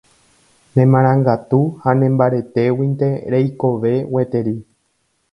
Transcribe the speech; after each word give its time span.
Nemarangatu 0.77 1.59
ha 1.83 1.91
nembaretéguinte 1.99 3.09
reikove 3.33 3.93
gueteri. 4.15 4.55